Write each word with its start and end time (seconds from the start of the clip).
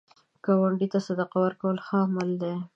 ګاونډي 0.45 0.87
ته 0.93 0.99
صدقه 1.07 1.37
ورکول 1.43 1.77
ښه 1.85 1.97
عمل 2.05 2.29
دی 2.41 2.53